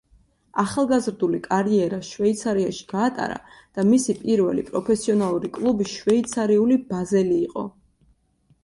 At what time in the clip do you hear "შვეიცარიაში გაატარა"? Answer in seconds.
2.07-3.37